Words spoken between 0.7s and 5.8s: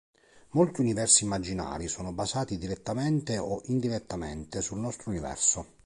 universi immaginari sono basati direttamente o indirettamente sul nostro universo.